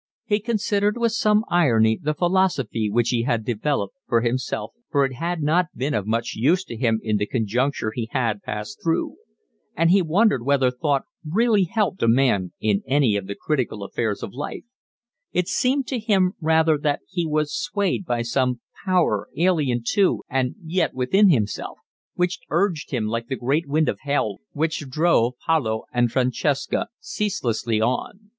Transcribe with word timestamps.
He 0.25 0.39
considered 0.39 0.97
with 0.97 1.11
some 1.11 1.45
irony 1.47 1.99
the 2.01 2.15
philosophy 2.15 2.89
which 2.89 3.09
he 3.09 3.21
had 3.21 3.45
developed 3.45 3.93
for 4.07 4.21
himself, 4.21 4.73
for 4.89 5.05
it 5.05 5.13
had 5.13 5.43
not 5.43 5.67
been 5.75 5.93
of 5.93 6.07
much 6.07 6.33
use 6.35 6.63
to 6.63 6.75
him 6.75 6.99
in 7.03 7.17
the 7.17 7.27
conjuncture 7.27 7.91
he 7.93 8.09
had 8.11 8.41
passed 8.41 8.81
through; 8.83 9.17
and 9.77 9.91
he 9.91 10.01
wondered 10.01 10.43
whether 10.43 10.71
thought 10.71 11.03
really 11.23 11.65
helped 11.65 12.01
a 12.01 12.07
man 12.07 12.51
in 12.59 12.81
any 12.87 13.15
of 13.15 13.27
the 13.27 13.35
critical 13.35 13.83
affairs 13.83 14.23
of 14.23 14.33
life: 14.33 14.63
it 15.33 15.47
seemed 15.47 15.85
to 15.85 15.99
him 15.99 16.33
rather 16.41 16.79
that 16.79 17.01
he 17.07 17.27
was 17.27 17.53
swayed 17.53 18.03
by 18.03 18.23
some 18.23 18.59
power 18.83 19.27
alien 19.37 19.83
to 19.85 20.23
and 20.27 20.55
yet 20.63 20.95
within 20.95 21.29
himself, 21.29 21.77
which 22.15 22.39
urged 22.49 22.89
him 22.89 23.05
like 23.05 23.27
that 23.27 23.35
great 23.35 23.67
wind 23.67 23.87
of 23.87 23.99
Hell 24.01 24.39
which 24.51 24.79
drove 24.89 25.33
Paolo 25.45 25.83
and 25.93 26.11
Francesca 26.11 26.87
ceaselessly 26.99 27.79
on. 27.79 28.29